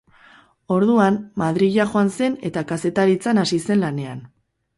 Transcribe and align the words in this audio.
Orduan, 0.75 1.19
Madrila 1.41 1.85
joan 1.91 2.09
zen 2.15 2.39
eta 2.51 2.65
kazetaritzan 2.73 3.45
hasi 3.45 3.61
zen 3.69 3.87
lanean. 3.87 4.27